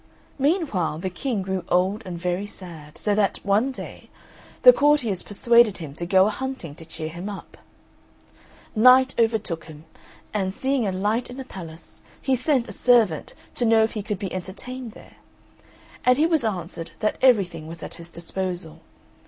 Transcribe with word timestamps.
Meanwhile 0.39 0.97
the 0.97 1.11
King 1.11 1.43
grew 1.43 1.63
old 1.69 2.01
and 2.07 2.17
very 2.17 2.47
sad, 2.47 2.97
so 2.97 3.13
that, 3.13 3.37
one 3.45 3.71
day, 3.71 4.09
the 4.63 4.73
courtiers 4.73 5.21
persuaded 5.21 5.77
him 5.77 5.93
to 5.93 6.07
go 6.07 6.25
a 6.25 6.31
hunting 6.31 6.73
to 6.73 6.85
cheer 6.85 7.09
him 7.09 7.29
up. 7.29 7.55
Night 8.75 9.13
overtook 9.19 9.65
him, 9.65 9.85
and, 10.33 10.55
seeing 10.55 10.87
a 10.87 10.91
light 10.91 11.29
in 11.29 11.39
a 11.39 11.45
palace, 11.45 12.01
he 12.19 12.35
sent 12.35 12.67
a 12.67 12.73
servant 12.73 13.35
to 13.53 13.63
know 13.63 13.83
if 13.83 13.91
he 13.91 14.01
could 14.01 14.17
be 14.17 14.33
entertained 14.33 14.93
there; 14.93 15.17
and 16.03 16.17
he 16.17 16.25
was 16.25 16.43
answered 16.43 16.93
that 16.97 17.19
everything 17.21 17.67
was 17.67 17.83
at 17.83 17.93
his 18.01 18.09
disposal. 18.09 18.79